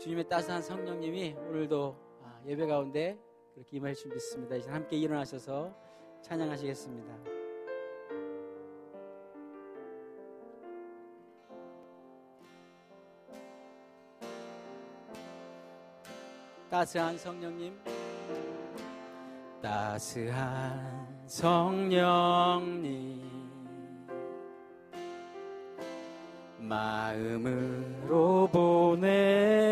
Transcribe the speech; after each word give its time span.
주님의 0.00 0.28
따스한 0.28 0.62
성령님이 0.62 1.34
오늘도 1.48 1.96
아, 2.22 2.40
예배 2.46 2.66
가운데 2.66 3.18
그렇게 3.52 3.78
임할 3.78 3.94
줄 3.96 4.12
믿습니다. 4.12 4.54
이제 4.54 4.70
함께 4.70 4.96
일어나셔서 4.96 5.74
찬양하시겠습니다. 6.22 7.16
따스한 16.70 17.18
성령님, 17.18 17.76
따스한 19.60 21.24
성령님, 21.26 23.18
마음으로 26.60 28.48
보내 28.52 29.67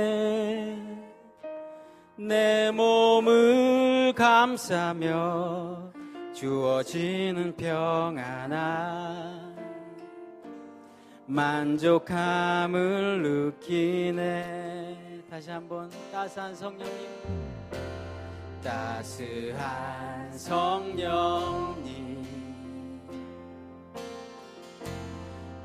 내 2.27 2.73
몸을 2.73 4.13
감싸며 4.15 5.93
주어지는 6.35 7.55
평안함. 7.57 9.55
만족함을 11.27 13.23
느끼네. 13.23 15.23
다시 15.31 15.51
한번 15.51 15.89
따스한 16.11 16.55
성령님. 16.55 17.07
따스한 18.65 20.37
성령님. 20.37 22.27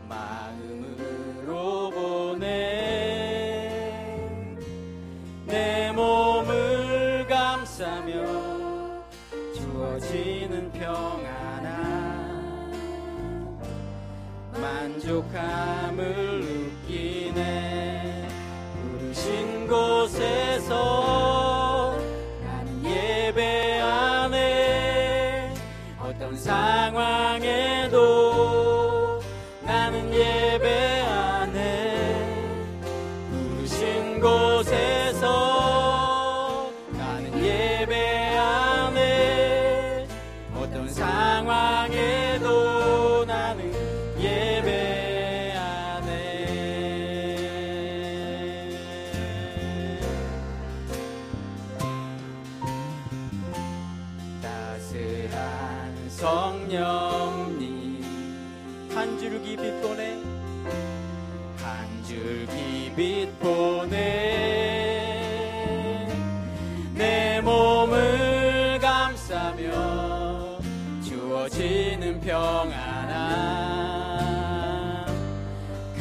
마음으로 0.07 1.89
보내 1.89 2.91
평안함 10.81 11.77
만족함을 14.59 16.41
느끼네. 16.88 18.27
부르신 18.81 19.67
곳에서 19.67 21.41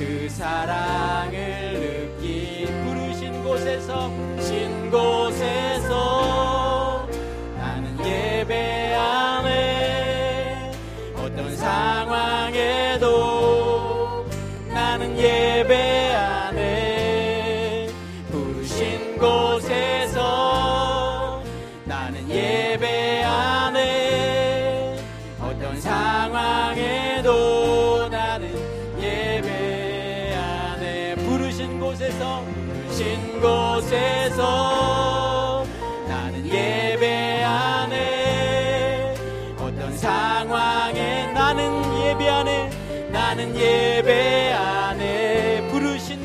그 0.00 0.30
사랑을 0.30 2.08
느낀 2.18 2.66
부르신 2.86 3.44
곳에서 3.44 4.10
신곳 4.40 5.19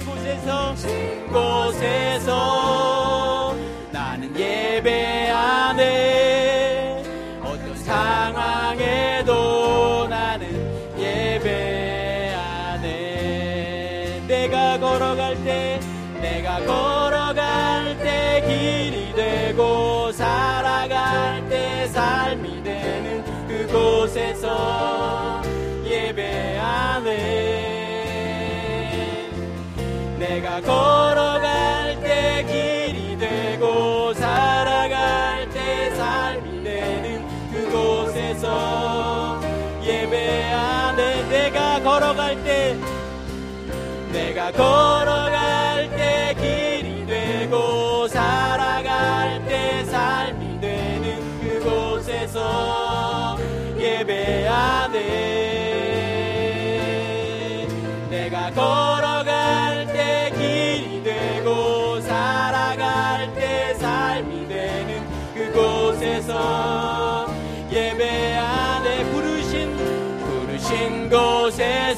부르신 0.06 0.46
곳 1.34 1.76
걸어갈 30.62 32.00
때 32.02 32.46
길이 32.48 33.18
되고 33.18 34.14
살아갈 34.14 35.50
때 35.50 35.94
삶이 35.96 36.64
되는 36.64 37.26
그곳에서 37.52 39.42
예배하네 39.84 41.24
내가 41.30 41.82
걸어갈 41.82 42.42
때 42.44 42.78
내가 44.12 44.52
걸어갈 44.52 45.45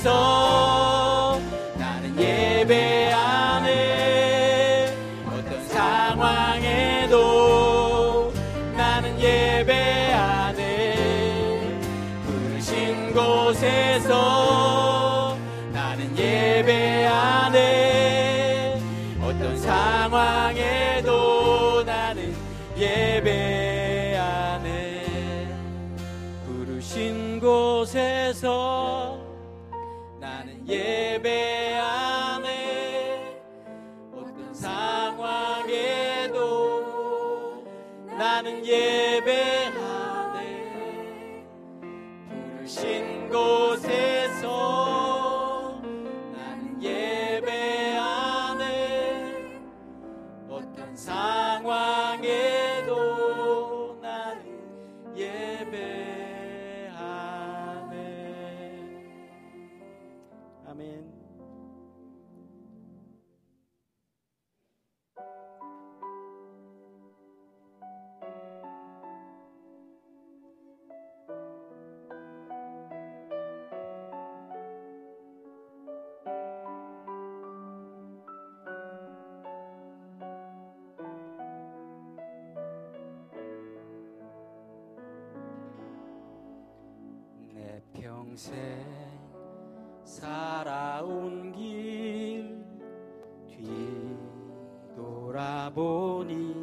곳에서 0.07 1.41
나는 1.77 2.17
예배하네. 2.17 3.67
어떤 5.25 5.67
상황에도 5.67 7.11
나는 8.75 9.19
예배하네. 9.19 10.55
부르신 12.25 13.13
곳에서 13.13 14.17
나는 15.73 16.17
예배하네. 16.17 17.59
어떤 19.21 19.57
상황에도 19.57 21.03
나는 21.83 22.33
예배하네. 22.77 23.57
부르신 26.45 27.39
곳에서 27.41 29.16
예배 30.69 31.66
평생 88.37 88.53
살아온 90.05 91.51
길 91.53 92.63
뒤돌아보니 95.07 96.53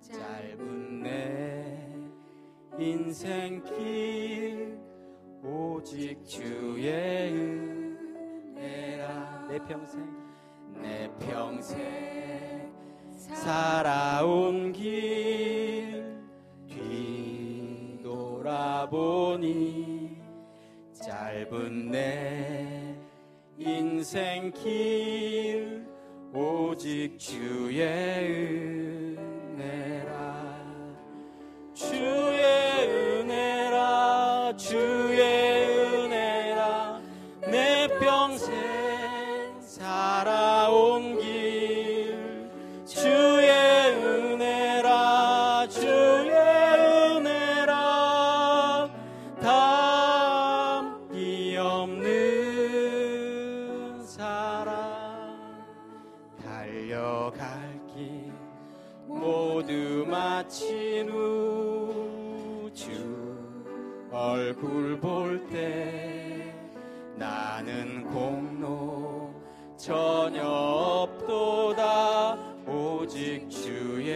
짧은 0.00 1.02
내 1.04 1.96
인생길 2.76 3.60
오직 5.44 6.24
주의 6.24 7.32
은혜라. 8.56 9.46
내 9.48 9.60
평생. 9.60 10.04
내 10.74 11.08
평생 11.20 12.72
살아온 13.12 14.72
길 14.72 16.18
뒤돌아보니 17.96 18.68
짧은 21.08 21.90
내 21.90 22.94
인생길 23.56 24.68
오직 26.34 27.18
주의 27.18 29.16
은혜. 29.16 30.07
얼굴 64.28 65.00
볼 65.00 65.48
때 65.48 66.52
나는 67.16 68.04
공로 68.04 69.32
전혀 69.76 70.42
없도다. 70.44 72.36
오직 72.66 73.48
주의 73.48 74.12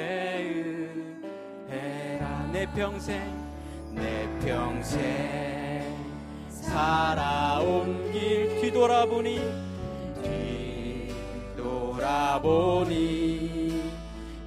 은혜라. 1.67 2.51
내 2.53 2.67
평생 2.75 3.23
내 3.91 4.29
평생 4.45 5.01
살아온 6.51 8.13
길 8.13 8.61
뒤돌아보니 8.61 9.41
뒤돌아보니 11.57 12.93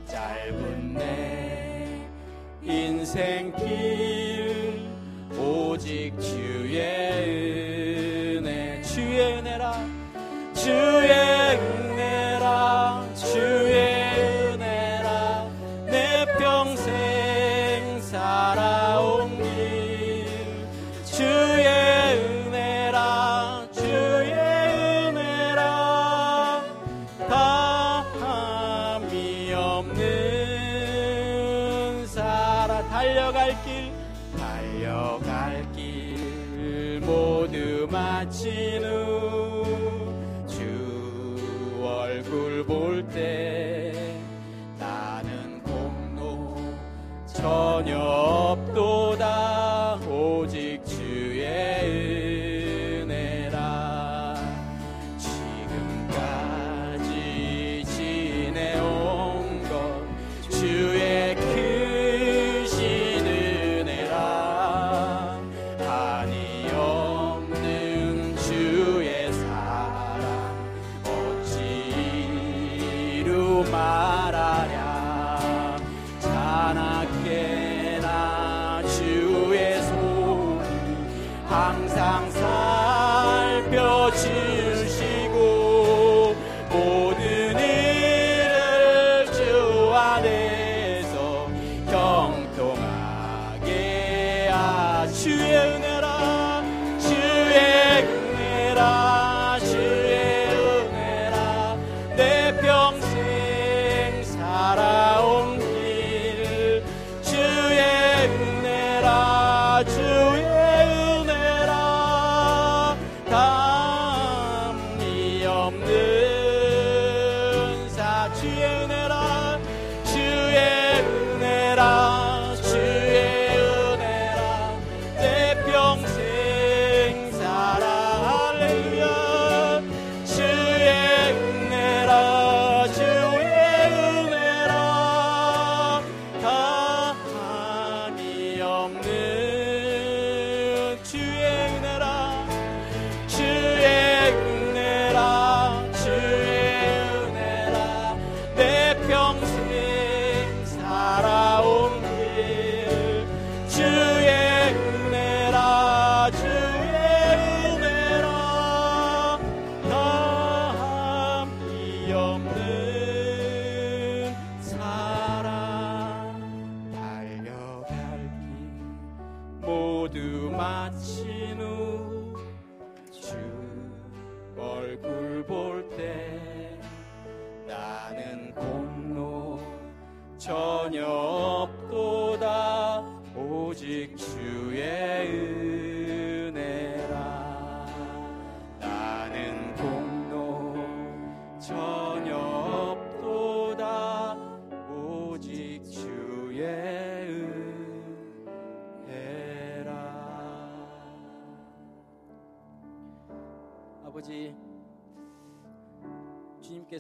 짧은 0.06 0.94
내 0.94 2.08
인생 2.62 3.52
길 3.56 4.15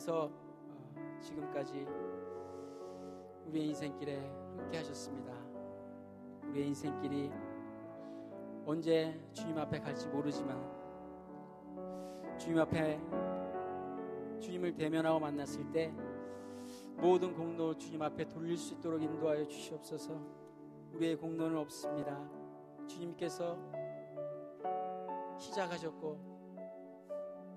주님께서 0.05 0.25
어, 0.25 1.19
지금까지 1.19 1.87
우리의 3.47 3.69
인생길에 3.69 4.19
함께 4.55 4.77
하셨습니다. 4.77 5.33
우리의 6.47 6.67
인생길이 6.67 7.31
언제 8.65 9.19
주님 9.33 9.57
앞에 9.57 9.79
갈지 9.79 10.07
모르지만 10.07 10.57
주님 12.37 12.59
앞에 12.59 12.99
주님을 14.39 14.75
대면하고 14.75 15.19
만났을 15.19 15.71
때 15.71 15.91
모든 16.97 17.33
공로 17.33 17.75
주님 17.75 18.01
앞에 18.01 18.29
돌릴 18.29 18.57
수 18.57 18.75
있도록 18.75 19.01
인도하여 19.01 19.47
주시옵소서. 19.47 20.13
우리의 20.93 21.15
공로는 21.17 21.57
없습니다. 21.57 22.29
주님께서 22.87 23.57
시작하셨고 25.39 26.35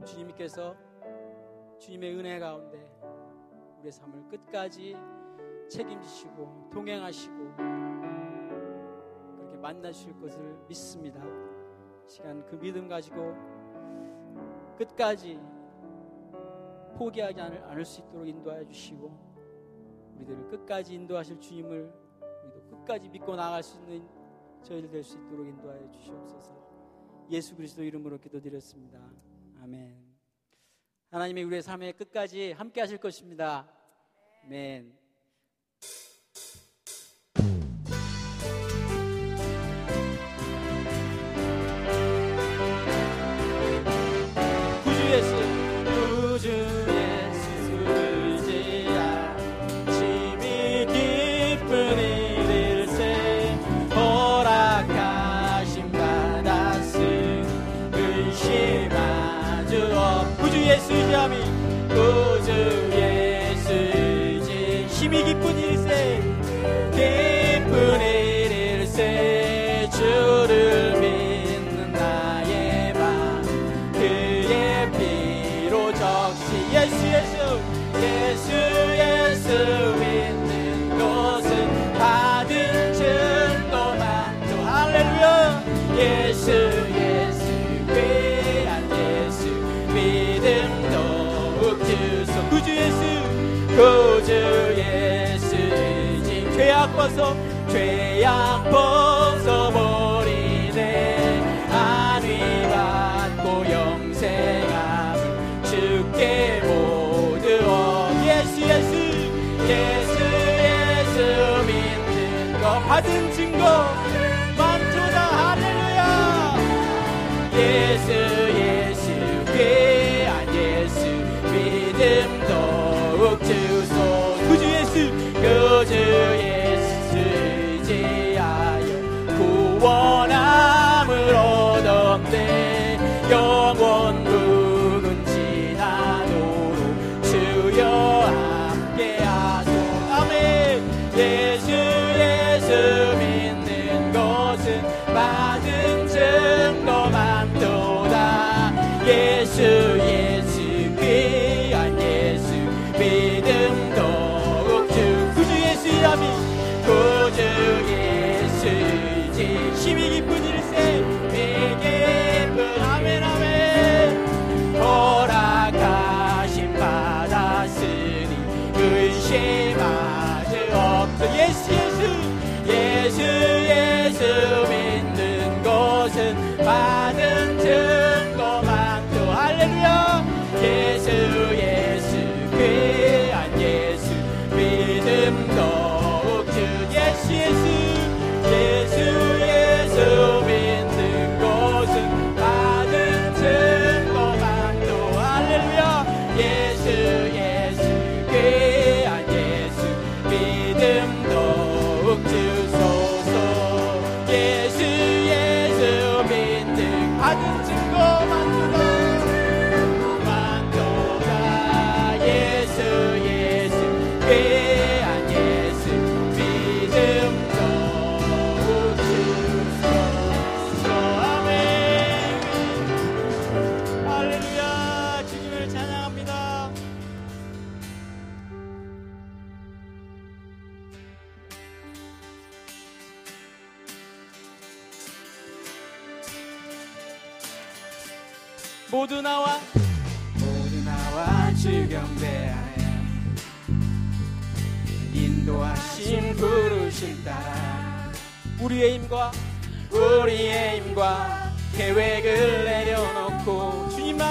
주님께서 0.05 0.88
주님의 1.79 2.17
은혜 2.17 2.39
가운데 2.39 2.91
우리의 3.79 3.93
삶을 3.93 4.29
끝까지 4.29 4.97
책임지시고 5.69 6.71
동행하시고 6.73 7.57
그렇게 9.37 9.57
만나실 9.59 10.19
것을 10.21 10.59
믿습니다. 10.69 11.23
시간 12.07 12.45
그 12.47 12.59
믿음 12.59 12.89
가지고 12.89 13.35
끝까지 14.77 15.39
포기하지 16.97 17.41
않을, 17.41 17.63
않을 17.65 17.85
수 17.85 18.01
있도록 18.01 18.27
인도하여 18.27 18.67
주시고 18.67 19.29
우리들을 20.17 20.49
끝까지 20.49 20.95
인도하실 20.95 21.41
주님을 21.41 21.93
우리도 22.45 22.69
끝까지 22.71 23.09
믿고 23.09 23.37
나아갈 23.37 23.63
수 23.63 23.79
있는 23.81 24.09
저희들 24.63 24.91
될 24.91 25.05
수 25.05 25.19
있도록 25.19 25.47
인도하여 25.47 25.89
주시옵소서. 25.91 26.59
예수 27.31 27.55
그리스도 27.55 27.85
이름으로 27.85 28.19
기도드렸습니다. 28.19 28.99
아멘. 29.63 30.08
하나님이 31.11 31.43
우리의 31.45 31.63
삶의 31.63 31.95
끝까지 31.95 32.53
함께 32.53 32.83
하실 32.83 32.99
것입니다. 32.99 33.67
아멘. 34.45 35.08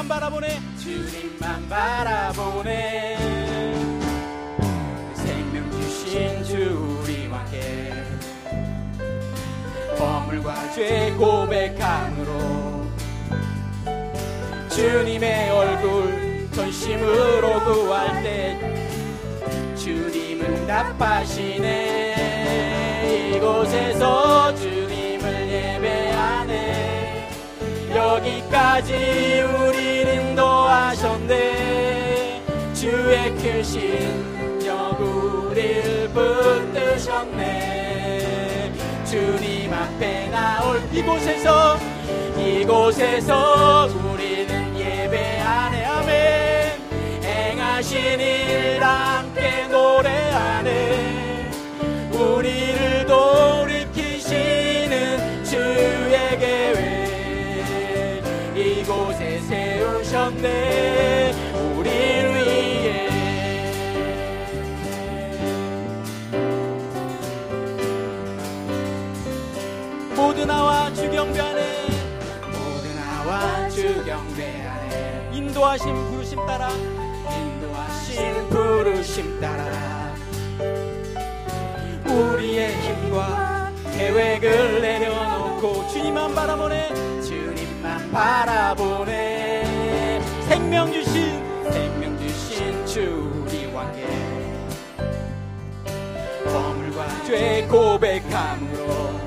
바라보네. 0.08 0.60
주님만 0.80 1.68
바라보네. 1.70 3.18
생명 5.16 5.72
주신 5.72 6.44
주 6.44 7.00
우리와 7.04 7.40
함께 7.40 7.94
허물과 10.00 10.72
죄 10.74 11.12
고백함으로 11.18 12.88
주님의 14.70 15.50
얼굴 15.50 16.48
전심으로 16.54 17.64
구할 17.64 18.22
때 18.24 18.58
주님은 19.76 20.68
답하시네. 20.68 22.16
이곳에서 23.36 24.54
주님을 24.56 25.50
예배하네. 25.50 27.30
여기까지 27.96 28.94
우리 29.42 29.76
를 30.08 30.14
인도하셨네. 30.14 31.36
주의 32.74 33.36
크신 33.36 34.66
영 34.66 34.96
우리를 35.02 36.08
붙드셨네. 36.10 37.44
주님 39.06 39.74
앞에 39.74 40.30
나올 40.30 40.82
이곳에서 40.94 41.78
이곳에서 42.38 43.90
우리는 44.14 44.80
예배하네. 44.80 45.86
아멘. 45.86 46.82
행하신 47.24 48.20
일 48.20 48.67
인도하심 75.58 76.12
부르심 76.12 76.46
따라. 76.46 76.70
인도하신 76.70 78.50
부르심 78.50 79.42
따라. 79.42 80.14
우리의 82.06 82.80
힘과 82.80 83.72
계획을 83.92 84.82
내려놓고 84.82 85.88
주님만 85.88 86.36
바라보네. 86.36 86.94
주님만 87.24 88.12
바라보네. 88.12 90.22
생명 90.48 90.94
주신 90.94 91.44
생명 91.72 92.16
주신 92.20 92.86
주 92.86 93.44
우리와 93.48 93.88
함께. 93.88 94.05
허물과 96.46 97.24
죄 97.25 97.66
고백함으로 97.68 99.20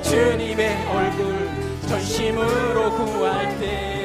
주님의 0.00 0.86
얼굴 0.94 1.50
전심으로 1.88 2.92
구할 2.92 3.58
때 3.58 3.97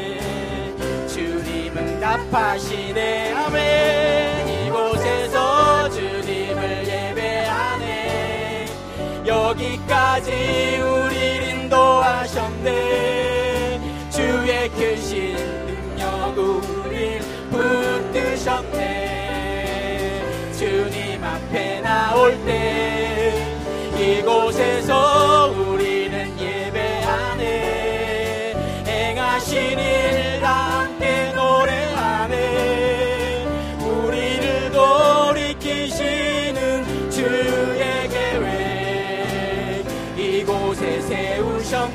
답하시네. 2.13 3.33
아멘. 3.33 4.67
이곳에서 4.67 5.89
주님을 5.89 6.87
예배하네. 6.87 8.67
여기까지 9.25 10.31
우리를 10.79 11.49
인도하셨네. 11.49 12.69
주의 14.11 14.69
크신 14.69 15.35
능력 15.65 16.37
우릴 16.37 17.19
붙드셨네. 17.49 18.83
주님 20.55 21.23
앞에 21.23 21.81
나올 21.81 22.37
때 22.45 23.57
이곳에서 23.97 25.42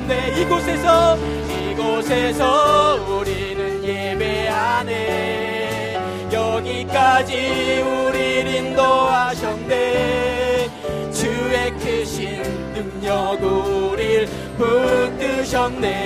세우셨네 0.09 0.41
이곳에서 0.41 1.15
이곳에서 1.71 2.95
우리는 3.07 3.83
예배하네. 3.83 4.89
여기까지 6.33 7.81
우리를 7.81 8.47
인도하셨네. 8.55 9.69
주의 11.13 11.71
크신 11.77 12.41
능력 12.73 13.41
우릴 13.43 14.25
붙드셨네. 14.57 15.99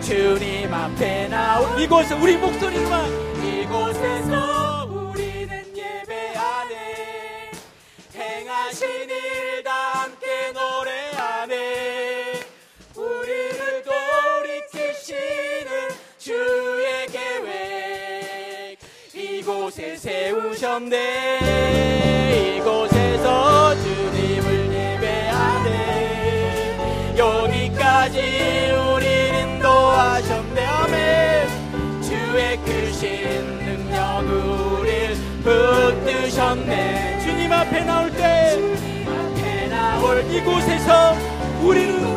주님 0.00 0.74
앞에 0.74 1.28
나온 1.28 1.78
이곳에 1.78 2.14
우리 2.14 2.36
목소리로만 2.36 3.27
세우셨네. 20.78 22.58
이곳에서 22.58 23.74
주님을 23.74 24.72
예배하네. 24.72 25.74
여기까지 27.18 28.20
우리를 28.94 29.40
인도하셨네 29.40 30.60
주의 32.00 32.56
크신 32.58 33.58
능력 33.58 34.20
우릴 34.80 35.16
붙드셨네. 35.42 37.18
주님 37.20 37.52
앞에 37.52 37.84
나올 37.84 38.10
때 38.12 38.56
앞에 39.06 39.66
나올 39.68 40.24
이곳에서 40.30 41.16
우리는 41.62 42.07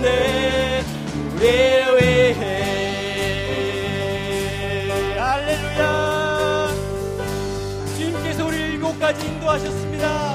세우셨네. 0.00 0.84
우리를 1.36 1.96
위해. 2.00 2.40
할렐루야. 5.18 6.68
주님께서 7.96 8.46
우리를 8.46 8.74
이곳까지 8.74 9.26
인도하셨습니다 9.26 10.29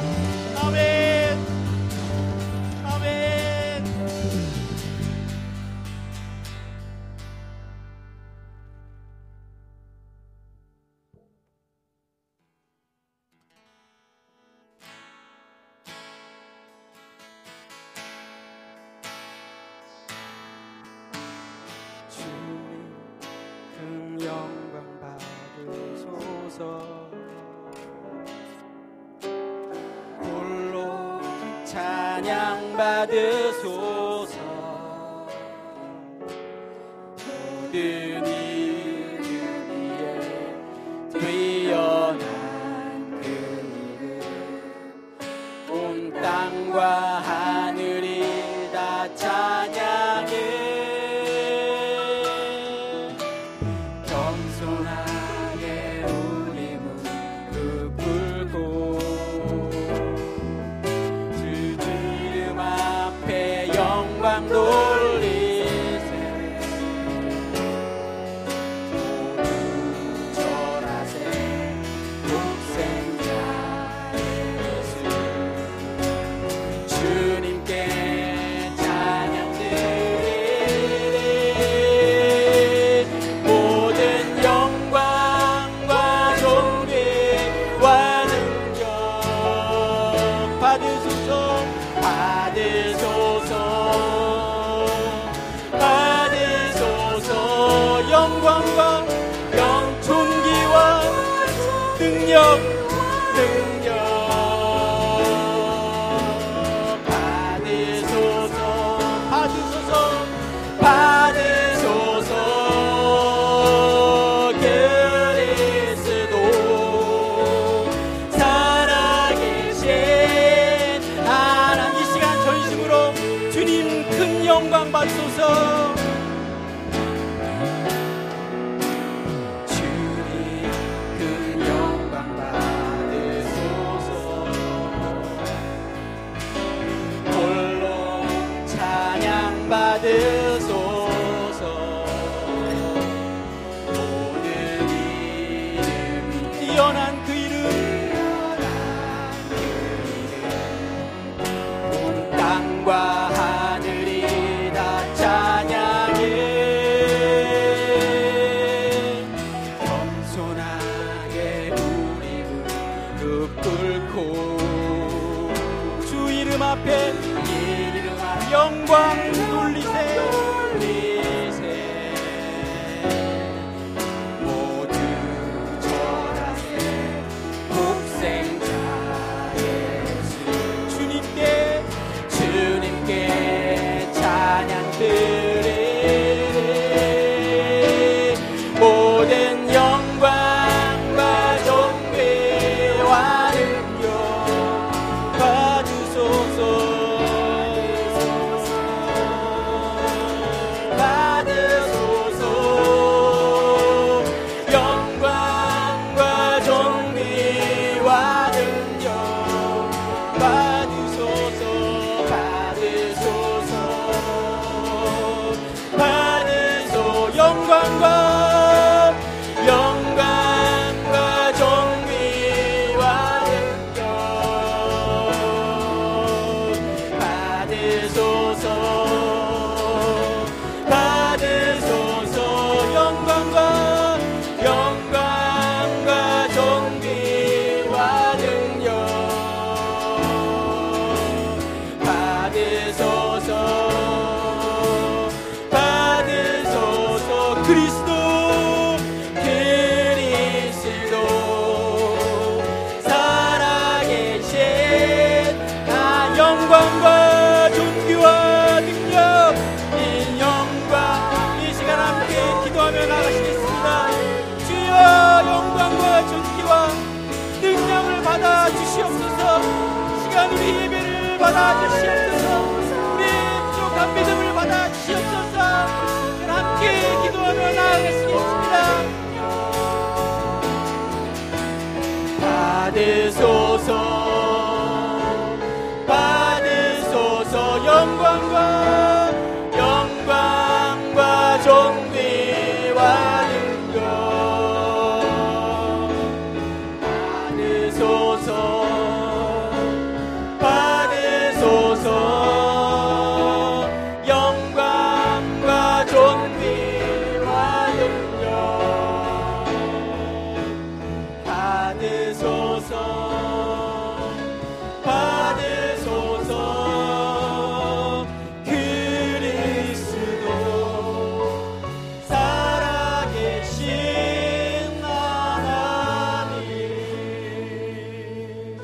받으소서. 282.91 284.24